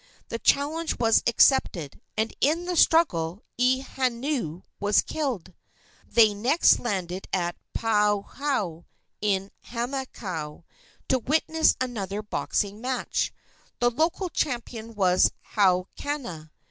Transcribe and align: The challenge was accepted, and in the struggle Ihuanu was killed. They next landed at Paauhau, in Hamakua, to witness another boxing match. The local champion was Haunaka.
The 0.29 0.39
challenge 0.39 0.97
was 0.97 1.21
accepted, 1.27 2.01
and 2.17 2.33
in 2.41 2.65
the 2.65 2.75
struggle 2.75 3.43
Ihuanu 3.59 4.63
was 4.79 5.03
killed. 5.03 5.53
They 6.07 6.33
next 6.33 6.79
landed 6.79 7.27
at 7.31 7.55
Paauhau, 7.75 8.85
in 9.21 9.51
Hamakua, 9.69 10.63
to 11.07 11.19
witness 11.19 11.75
another 11.79 12.23
boxing 12.23 12.81
match. 12.81 13.31
The 13.79 13.91
local 13.91 14.29
champion 14.29 14.95
was 14.95 15.33
Haunaka. 15.53 16.49